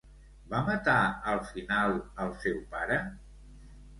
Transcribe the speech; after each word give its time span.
Va 0.53 0.61
matar 0.69 0.95
al 1.33 1.41
final 1.51 1.93
al 2.25 2.33
seu 2.45 2.57
pare? 2.75 2.97